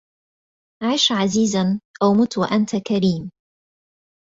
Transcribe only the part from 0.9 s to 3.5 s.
عزيزا أو مت وأنت كريم